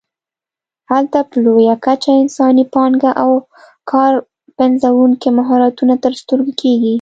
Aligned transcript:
هلته 0.91 1.19
په 1.29 1.35
لویه 1.45 1.75
کچه 1.85 2.11
انساني 2.21 2.65
پانګه 2.73 3.11
او 3.23 3.31
کار 3.91 4.13
پنځوونکي 4.59 5.29
مهارتونه 5.37 5.93
تر 6.03 6.13
سترګو 6.21 6.51
کېږي. 6.61 6.89